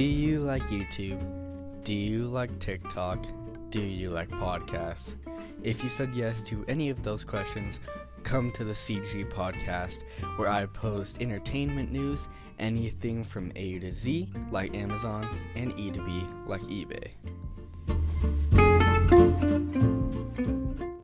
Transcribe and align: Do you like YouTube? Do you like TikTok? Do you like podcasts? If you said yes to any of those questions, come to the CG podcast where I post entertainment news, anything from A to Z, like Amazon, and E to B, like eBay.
Do 0.00 0.06
you 0.06 0.40
like 0.40 0.62
YouTube? 0.68 1.22
Do 1.84 1.92
you 1.92 2.26
like 2.26 2.58
TikTok? 2.58 3.22
Do 3.68 3.82
you 3.82 4.08
like 4.08 4.30
podcasts? 4.30 5.16
If 5.62 5.84
you 5.84 5.90
said 5.90 6.14
yes 6.14 6.42
to 6.44 6.64
any 6.68 6.88
of 6.88 7.02
those 7.02 7.22
questions, 7.22 7.80
come 8.22 8.50
to 8.52 8.64
the 8.64 8.72
CG 8.72 9.30
podcast 9.30 10.04
where 10.36 10.48
I 10.48 10.64
post 10.64 11.20
entertainment 11.20 11.92
news, 11.92 12.30
anything 12.58 13.22
from 13.22 13.52
A 13.56 13.78
to 13.80 13.92
Z, 13.92 14.32
like 14.50 14.74
Amazon, 14.74 15.28
and 15.54 15.78
E 15.78 15.90
to 15.90 16.02
B, 16.02 16.24
like 16.46 16.62
eBay. 16.62 17.08